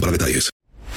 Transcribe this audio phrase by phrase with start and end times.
[0.00, 0.50] para detalles.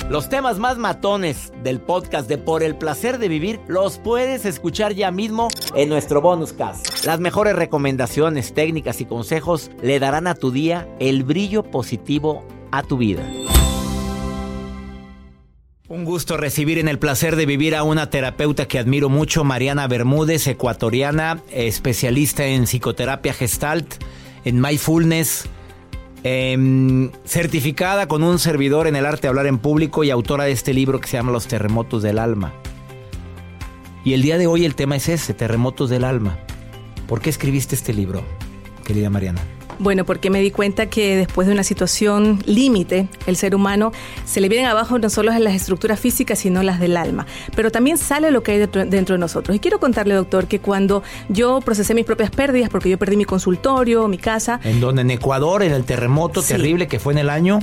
[0.09, 4.93] Los temas más matones del podcast de Por el placer de vivir los puedes escuchar
[4.93, 7.05] ya mismo en nuestro bonus cast.
[7.05, 12.83] Las mejores recomendaciones, técnicas y consejos le darán a tu día el brillo positivo a
[12.83, 13.23] tu vida.
[15.89, 19.87] Un gusto recibir en el placer de vivir a una terapeuta que admiro mucho, Mariana
[19.87, 23.95] Bermúdez, ecuatoriana, especialista en psicoterapia gestalt,
[24.43, 25.49] en mindfulness,
[26.27, 30.51] em, certificada con un servidor en el arte de hablar en público y autora de
[30.51, 32.53] este libro que se llama Los terremotos del alma.
[34.03, 36.37] Y el día de hoy el tema es ese, terremotos del alma.
[37.07, 38.23] ¿Por qué escribiste este libro,
[38.85, 39.56] querida Mariana?
[39.79, 43.91] Bueno, porque me di cuenta que después de una situación límite, el ser humano
[44.25, 47.27] se le vienen abajo no solo las estructuras físicas, sino las del alma.
[47.55, 49.55] Pero también sale lo que hay dentro, dentro de nosotros.
[49.55, 53.25] Y quiero contarle, doctor, que cuando yo procesé mis propias pérdidas, porque yo perdí mi
[53.25, 54.59] consultorio, mi casa.
[54.63, 55.01] ¿En donde?
[55.03, 56.53] En Ecuador, en el terremoto Sí.
[56.53, 57.59] terrible que fue en el año.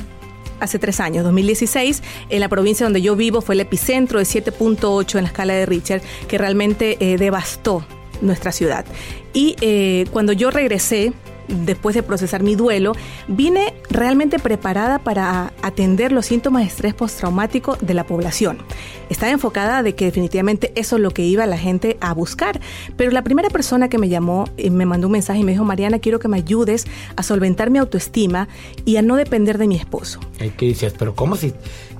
[0.60, 5.18] hace tres años, 2016, en la provincia donde yo vivo fue el epicentro de 7.8
[5.18, 7.84] en la escala de Richard, que realmente eh, devastó
[8.22, 8.86] nuestra ciudad.
[9.34, 11.12] Y eh, cuando yo regresé,
[11.48, 12.92] después de procesar mi duelo,
[13.28, 18.58] vine realmente preparada para atender los síntomas de estrés postraumático de la población.
[19.10, 22.60] Estaba enfocada de que definitivamente eso es lo que iba la gente a buscar.
[22.96, 25.64] Pero la primera persona que me llamó y me mandó un mensaje y me dijo,
[25.64, 28.48] Mariana, quiero que me ayudes a solventar mi autoestima
[28.84, 30.20] y a no depender de mi esposo.
[30.56, 30.94] ¿Qué decías?
[30.98, 31.52] Pero ¿cómo si,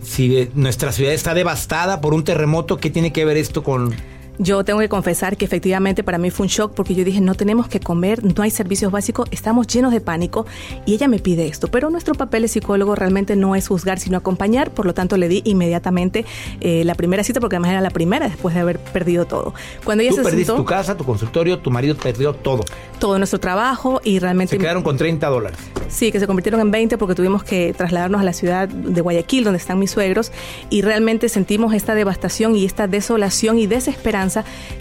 [0.02, 2.78] si eh, nuestra ciudad está devastada por un terremoto?
[2.78, 3.94] ¿Qué tiene que ver esto con...?
[4.38, 7.36] Yo tengo que confesar que efectivamente para mí fue un shock porque yo dije, no
[7.36, 10.44] tenemos que comer, no hay servicios básicos, estamos llenos de pánico
[10.86, 11.68] y ella me pide esto.
[11.68, 14.72] Pero nuestro papel de psicólogo realmente no es juzgar, sino acompañar.
[14.72, 16.24] Por lo tanto, le di inmediatamente
[16.60, 19.54] eh, la primera cita porque además era la primera después de haber perdido todo.
[19.84, 22.64] Cuando ella Tú se perdiste sentó, tu casa, tu consultorio, tu marido perdió todo.
[22.98, 24.56] todo nuestro trabajo y realmente...
[24.56, 25.58] Se quedaron con 30 dólares.
[25.88, 29.44] Sí, que se convirtieron en 20 porque tuvimos que trasladarnos a la ciudad de Guayaquil,
[29.44, 30.32] donde están mis suegros,
[30.70, 34.23] y realmente sentimos esta devastación y esta desolación y desesperanza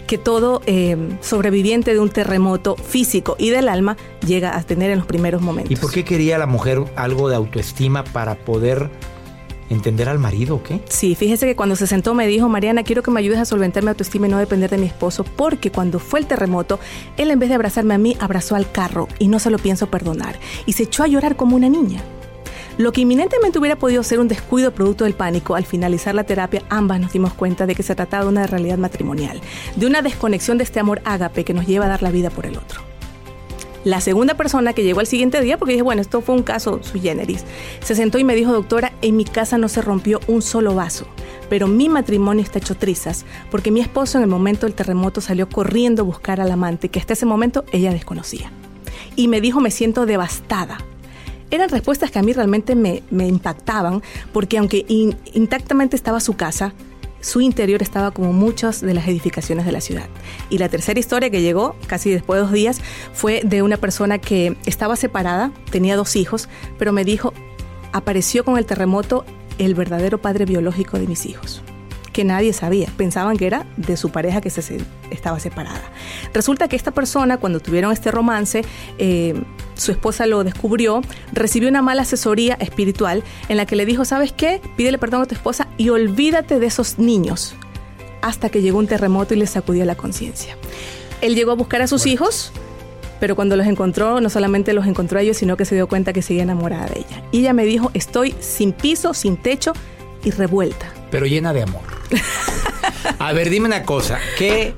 [0.06, 3.96] que todo eh, sobreviviente de un terremoto físico y del alma
[4.26, 5.72] llega a tener en los primeros momentos.
[5.72, 8.90] ¿Y por qué quería la mujer algo de autoestima para poder
[9.70, 10.80] entender al marido qué?
[10.88, 13.82] Sí, fíjese que cuando se sentó me dijo, Mariana, quiero que me ayudes a solventar
[13.82, 16.78] mi autoestima y no depender de mi esposo, porque cuando fue el terremoto,
[17.16, 19.88] él en vez de abrazarme a mí, abrazó al carro y no se lo pienso
[19.88, 20.38] perdonar.
[20.66, 22.02] Y se echó a llorar como una niña.
[22.76, 26.62] Lo que inminentemente hubiera podido ser un descuido producto del pánico, al finalizar la terapia,
[26.70, 29.40] ambas nos dimos cuenta de que se trataba de una realidad matrimonial,
[29.76, 32.46] de una desconexión de este amor ágape que nos lleva a dar la vida por
[32.46, 32.80] el otro.
[33.84, 36.80] La segunda persona que llegó al siguiente día, porque dije, bueno, esto fue un caso
[36.82, 37.44] sui generis,
[37.80, 41.06] se sentó y me dijo, doctora, en mi casa no se rompió un solo vaso,
[41.48, 45.48] pero mi matrimonio está hecho trizas, porque mi esposo en el momento del terremoto salió
[45.48, 48.50] corriendo a buscar al amante, que hasta ese momento ella desconocía.
[49.14, 50.78] Y me dijo, me siento devastada.
[51.50, 56.34] Eran respuestas que a mí realmente me, me impactaban, porque aunque in- intactamente estaba su
[56.34, 56.72] casa,
[57.20, 60.08] su interior estaba como muchas de las edificaciones de la ciudad.
[60.50, 62.80] Y la tercera historia que llegó, casi después de dos días,
[63.14, 67.32] fue de una persona que estaba separada, tenía dos hijos, pero me dijo,
[67.92, 69.24] apareció con el terremoto
[69.58, 71.62] el verdadero padre biológico de mis hijos
[72.12, 72.88] que nadie sabía.
[72.96, 74.78] Pensaban que era de su pareja que se, se-
[75.10, 75.82] estaba separada.
[76.32, 78.62] Resulta que esta persona, cuando tuvieron este romance,
[78.98, 79.34] eh,
[79.74, 84.32] su esposa lo descubrió, recibió una mala asesoría espiritual en la que le dijo, ¿sabes
[84.32, 84.60] qué?
[84.76, 87.54] Pídele perdón a tu esposa y olvídate de esos niños.
[88.22, 90.56] Hasta que llegó un terremoto y le sacudió la conciencia.
[91.20, 92.52] Él llegó a buscar a sus hijos,
[93.20, 96.12] pero cuando los encontró, no solamente los encontró a ellos, sino que se dio cuenta
[96.12, 97.22] que seguía enamorada de ella.
[97.32, 99.72] Y ella me dijo, estoy sin piso, sin techo
[100.24, 100.92] y revuelta.
[101.10, 101.82] Pero llena de amor.
[103.18, 104.18] A ver, dime una cosa.
[104.38, 104.74] ¿Qué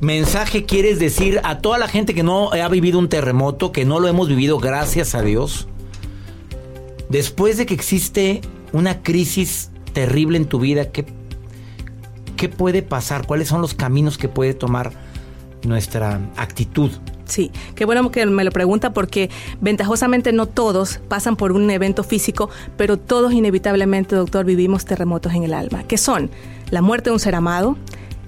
[0.00, 4.00] mensaje quieres decir a toda la gente que no ha vivido un terremoto, que no
[4.00, 5.68] lo hemos vivido, gracias a Dios?
[7.08, 8.40] Después de que existe
[8.72, 11.04] una crisis terrible en tu vida, ¿qué,
[12.36, 13.26] ¿qué puede pasar?
[13.26, 14.92] ¿Cuáles son los caminos que puede tomar
[15.64, 16.90] nuestra actitud?
[17.26, 19.30] Sí, qué bueno que me lo pregunta porque
[19.60, 25.44] ventajosamente no todos pasan por un evento físico, pero todos inevitablemente, doctor, vivimos terremotos en
[25.44, 26.30] el alma, que son
[26.70, 27.76] la muerte de un ser amado,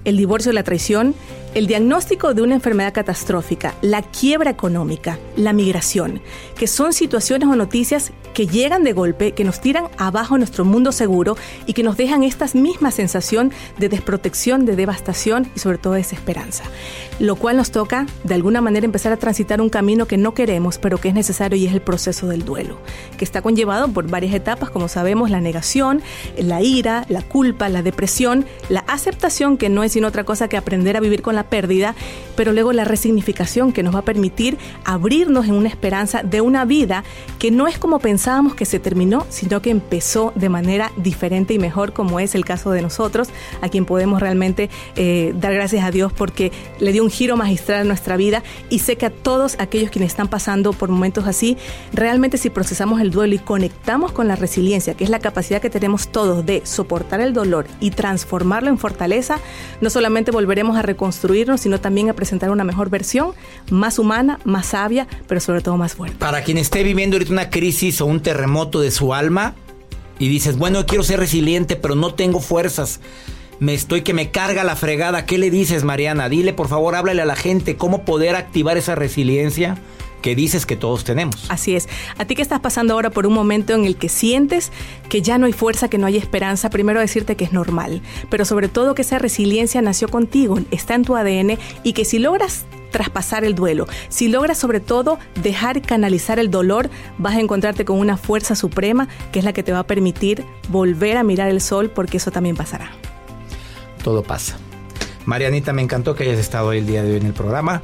[0.05, 1.15] el divorcio y la traición,
[1.55, 6.21] el diagnóstico de una enfermedad catastrófica, la quiebra económica, la migración,
[6.57, 10.91] que son situaciones o noticias que llegan de golpe, que nos tiran abajo nuestro mundo
[10.91, 15.93] seguro y que nos dejan esta misma sensación de desprotección, de devastación y sobre todo
[15.93, 16.63] desesperanza.
[17.19, 20.79] Lo cual nos toca de alguna manera empezar a transitar un camino que no queremos,
[20.79, 22.79] pero que es necesario y es el proceso del duelo,
[23.17, 26.01] que está conllevado por varias etapas, como sabemos, la negación,
[26.37, 30.57] la ira, la culpa, la depresión, la aceptación, que no es sino otra cosa que
[30.57, 31.95] aprender a vivir con la pérdida,
[32.35, 36.65] pero luego la resignificación que nos va a permitir abrirnos en una esperanza de una
[36.65, 37.03] vida
[37.39, 41.59] que no es como pensábamos que se terminó, sino que empezó de manera diferente y
[41.59, 43.29] mejor, como es el caso de nosotros,
[43.61, 47.81] a quien podemos realmente eh, dar gracias a Dios porque le dio un giro magistral
[47.81, 48.43] a nuestra vida.
[48.69, 51.57] Y sé que a todos aquellos quienes están pasando por momentos así,
[51.93, 55.69] realmente si procesamos el duelo y conectamos con la resiliencia, que es la capacidad que
[55.69, 59.39] tenemos todos de soportar el dolor y transformarlo en fortaleza,
[59.81, 63.31] no solamente volveremos a reconstruir sino también a presentar una mejor versión,
[63.69, 66.17] más humana, más sabia, pero sobre todo más fuerte.
[66.17, 69.55] Para quien esté viviendo ahorita una crisis o un terremoto de su alma
[70.19, 72.99] y dices, bueno, quiero ser resiliente, pero no tengo fuerzas.
[73.59, 75.25] Me estoy que me carga la fregada.
[75.25, 76.29] ¿Qué le dices, Mariana?
[76.29, 79.77] Dile, por favor, háblale a la gente cómo poder activar esa resiliencia
[80.23, 81.45] que dices que todos tenemos.
[81.49, 81.87] Así es.
[82.17, 84.71] A ti que estás pasando ahora por un momento en el que sientes
[85.09, 88.45] que ya no hay fuerza, que no hay esperanza, primero decirte que es normal, pero
[88.45, 92.65] sobre todo que esa resiliencia nació contigo, está en tu ADN y que si logras
[92.89, 93.85] traspasar el duelo.
[94.07, 99.09] Si logras sobre todo dejar canalizar el dolor, vas a encontrarte con una fuerza suprema
[99.33, 102.31] que es la que te va a permitir volver a mirar el sol porque eso
[102.31, 102.91] también pasará.
[104.03, 104.57] Todo pasa.
[105.25, 107.81] Marianita, me encantó que hayas estado hoy el día de hoy en el programa.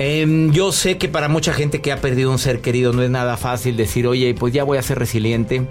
[0.00, 3.10] Em, yo sé que para mucha gente que ha perdido un ser querido no es
[3.10, 5.66] nada fácil decir, oye, pues ya voy a ser resiliente.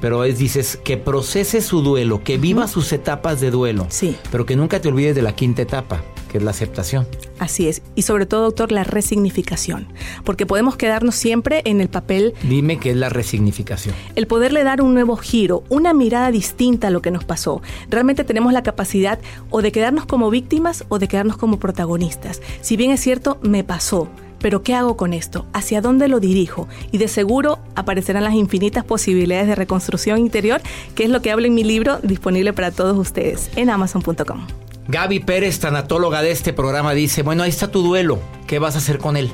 [0.00, 3.86] Pero es, dices, que procese su duelo, que viva sus etapas de duelo.
[3.88, 4.16] Sí.
[4.32, 7.06] Pero que nunca te olvides de la quinta etapa, que es la aceptación.
[7.38, 7.82] Así es.
[7.94, 9.86] Y sobre todo, doctor, la resignificación.
[10.24, 12.32] Porque podemos quedarnos siempre en el papel.
[12.42, 13.94] Dime qué es la resignificación.
[14.16, 17.60] El poderle dar un nuevo giro, una mirada distinta a lo que nos pasó.
[17.90, 19.18] Realmente tenemos la capacidad
[19.50, 22.40] o de quedarnos como víctimas o de quedarnos como protagonistas.
[22.62, 24.08] Si bien es cierto, me pasó.
[24.38, 25.44] Pero ¿qué hago con esto?
[25.52, 26.66] ¿Hacia dónde lo dirijo?
[26.90, 30.62] Y de seguro aparecerán las infinitas posibilidades de reconstrucción interior,
[30.94, 34.46] que es lo que hablo en mi libro disponible para todos ustedes en amazon.com.
[34.88, 38.78] Gaby Pérez, tanatóloga de este programa, dice, bueno, ahí está tu duelo, ¿qué vas a
[38.78, 39.30] hacer con él?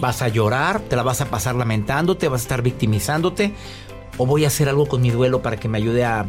[0.00, 0.80] ¿Vas a llorar?
[0.80, 2.28] ¿Te la vas a pasar lamentándote?
[2.28, 3.54] ¿Vas a estar victimizándote?
[4.18, 6.26] ¿O voy a hacer algo con mi duelo para que me ayude a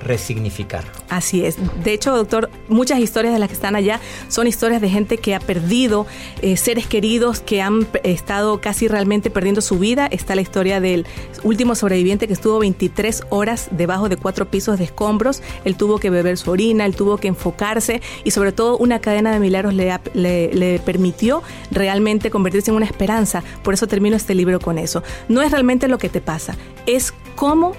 [0.00, 0.84] resignificar.
[1.08, 1.56] Así es.
[1.84, 5.34] De hecho, doctor, muchas historias de las que están allá son historias de gente que
[5.34, 6.06] ha perdido
[6.42, 10.06] eh, seres queridos, que han estado casi realmente perdiendo su vida.
[10.06, 11.06] Está la historia del
[11.42, 15.42] último sobreviviente que estuvo 23 horas debajo de cuatro pisos de escombros.
[15.64, 19.32] Él tuvo que beber su orina, él tuvo que enfocarse y sobre todo una cadena
[19.32, 23.42] de milagros le, le permitió realmente convertirse en una esperanza.
[23.62, 25.02] Por eso termino este libro con eso.
[25.28, 26.56] No es realmente lo que te pasa,
[26.86, 27.72] es cómo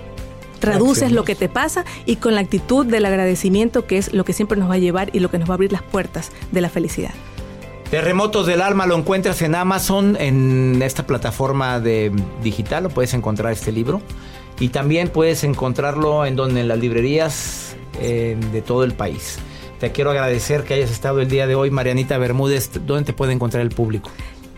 [0.62, 4.32] traduces lo que te pasa y con la actitud del agradecimiento que es lo que
[4.32, 6.62] siempre nos va a llevar y lo que nos va a abrir las puertas de
[6.62, 7.12] la felicidad.
[7.90, 13.52] Terremotos del alma lo encuentras en Amazon, en esta plataforma de digital, lo puedes encontrar
[13.52, 14.02] este libro.
[14.62, 19.40] Y también puedes encontrarlo en donde en las librerías eh, de todo el país.
[19.80, 22.70] Te quiero agradecer que hayas estado el día de hoy, Marianita Bermúdez.
[22.86, 24.12] ¿Dónde te puede encontrar el público?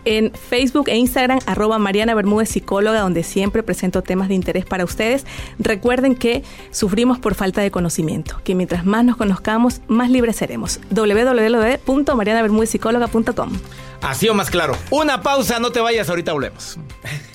[0.04, 4.84] En Facebook e Instagram, arroba Mariana Bermúdez Psicóloga, donde siempre presento temas de interés para
[4.84, 5.26] ustedes.
[5.58, 10.80] Recuerden que sufrimos por falta de conocimiento, que mientras más nos conozcamos, más libres seremos.
[10.90, 13.52] www.marianabermúdezpsicóloga.com
[14.02, 14.76] Así o más claro.
[14.90, 16.78] Una pausa, no te vayas, ahorita volvemos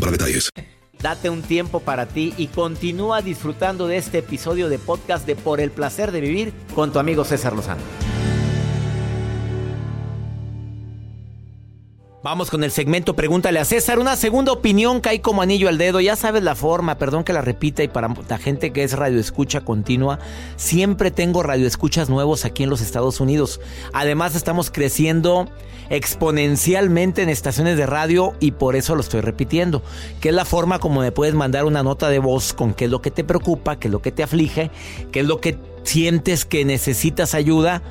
[0.00, 0.50] para detalles.
[1.00, 5.60] Date un tiempo para ti y continúa disfrutando de este episodio de podcast de Por
[5.60, 7.82] el placer de vivir con tu amigo César Lozano.
[12.24, 13.98] Vamos con el segmento Pregúntale a César.
[13.98, 16.00] Una segunda opinión cae como anillo al dedo.
[16.00, 17.82] Ya sabes la forma, perdón que la repita.
[17.82, 20.18] Y para la gente que es radioescucha continua,
[20.56, 23.60] siempre tengo radioescuchas nuevos aquí en los Estados Unidos.
[23.92, 25.50] Además, estamos creciendo
[25.90, 29.82] exponencialmente en estaciones de radio y por eso lo estoy repitiendo.
[30.22, 32.90] Que es la forma como me puedes mandar una nota de voz con qué es
[32.90, 34.70] lo que te preocupa, qué es lo que te aflige,
[35.12, 37.82] qué es lo que sientes que necesitas ayuda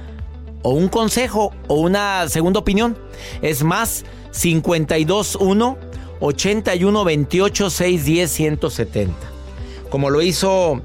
[0.64, 2.98] o un consejo o una segunda opinión.
[3.44, 5.78] Es más 521
[6.20, 9.14] 81 28 610 170.
[9.90, 10.82] Como lo hizo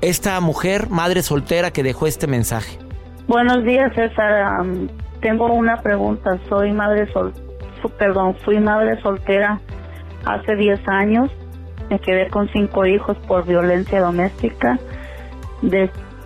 [0.00, 2.78] esta mujer, madre soltera, que dejó este mensaje.
[3.26, 4.62] Buenos días, César.
[5.20, 6.38] tengo una pregunta.
[6.48, 7.32] Soy madre sol,
[7.98, 9.60] perdón, fui madre soltera
[10.26, 11.30] hace 10 años.
[11.88, 14.78] Me quedé con cinco hijos por violencia doméstica.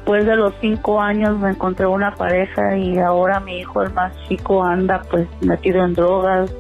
[0.09, 4.11] Después de los cinco años me encontré una pareja y ahora mi hijo, el más
[4.27, 6.51] chico, anda pues metido en drogas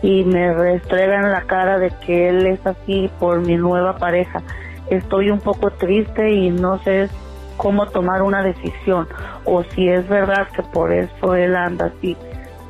[0.00, 4.40] y me restregan en la cara de que él es así por mi nueva pareja.
[4.88, 7.10] Estoy un poco triste y no sé
[7.58, 9.06] cómo tomar una decisión
[9.44, 12.16] o si es verdad que por eso él anda así.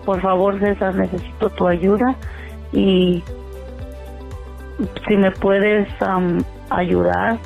[0.05, 2.17] Por favor, César, necesito tu ayuda
[2.73, 3.23] y
[5.07, 5.87] si me puedes
[6.71, 7.39] ayudar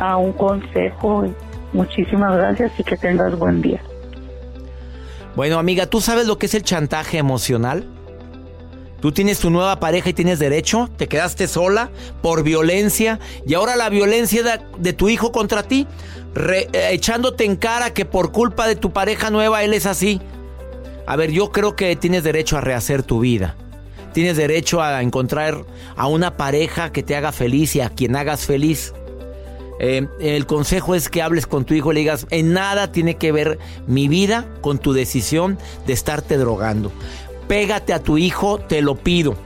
[0.00, 1.24] a un consejo
[1.72, 3.82] Muchísimas gracias y que tengas buen día.
[5.36, 7.86] Bueno, amiga, ¿tú sabes lo que es el chantaje emocional?
[9.00, 13.76] Tú tienes tu nueva pareja y tienes derecho, te quedaste sola por violencia y ahora
[13.76, 15.86] la violencia de, tu hijo contra ti,
[16.34, 20.20] eh, echándote en cara que por culpa de tu pareja nueva él es así.
[21.06, 23.54] A ver, yo creo que tienes derecho a rehacer tu vida.
[24.12, 25.64] Tienes derecho a encontrar
[25.96, 28.92] a una pareja que te haga feliz y a quien hagas feliz.
[29.78, 33.16] Eh, el consejo es que hables con tu hijo y le digas, en nada tiene
[33.16, 36.92] que ver mi vida con tu decisión de estarte drogando.
[37.46, 39.36] Pégate a tu hijo, te lo pido.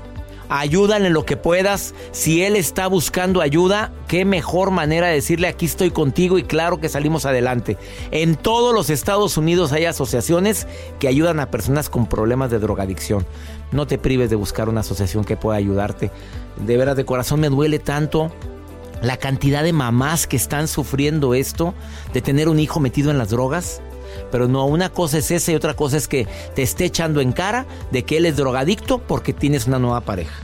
[0.54, 1.94] Ayúdale en lo que puedas.
[2.10, 6.78] Si él está buscando ayuda, qué mejor manera de decirle aquí estoy contigo y claro
[6.78, 7.78] que salimos adelante.
[8.10, 10.66] En todos los Estados Unidos hay asociaciones
[10.98, 13.24] que ayudan a personas con problemas de drogadicción.
[13.70, 16.10] No te prives de buscar una asociación que pueda ayudarte.
[16.58, 18.30] De veras, de corazón me duele tanto
[19.02, 21.74] la cantidad de mamás que están sufriendo esto
[22.12, 23.82] de tener un hijo metido en las drogas.
[24.30, 27.32] Pero no, una cosa es esa y otra cosa es que te esté echando en
[27.32, 30.34] cara de que él es drogadicto porque tienes una nueva pareja.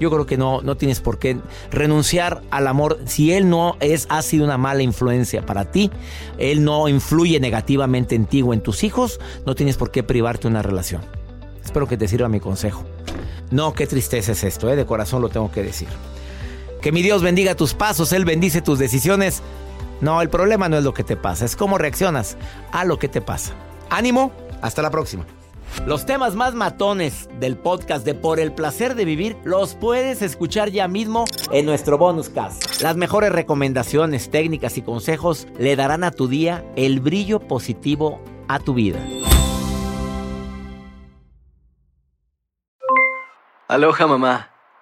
[0.00, 1.38] Yo creo que no, no tienes por qué
[1.70, 2.98] renunciar al amor.
[3.06, 5.90] Si él no es, ha sido una mala influencia para ti,
[6.36, 10.48] él no influye negativamente en ti o en tus hijos, no tienes por qué privarte
[10.48, 11.02] una relación.
[11.64, 12.84] Espero que te sirva mi consejo.
[13.50, 14.76] No, qué tristeza es esto, ¿eh?
[14.76, 15.88] de corazón lo tengo que decir.
[16.84, 19.42] Que mi Dios bendiga tus pasos, Él bendice tus decisiones.
[20.02, 22.36] No, el problema no es lo que te pasa, es cómo reaccionas
[22.72, 23.54] a lo que te pasa.
[23.88, 25.24] Ánimo, hasta la próxima.
[25.86, 30.68] Los temas más matones del podcast de Por el placer de vivir los puedes escuchar
[30.72, 32.82] ya mismo en nuestro bonus cast.
[32.82, 38.58] Las mejores recomendaciones, técnicas y consejos le darán a tu día el brillo positivo a
[38.58, 38.98] tu vida.
[43.68, 44.53] Aloha mamá,